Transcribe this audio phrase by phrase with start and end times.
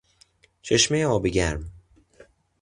[0.61, 1.71] چشمهی آب گرم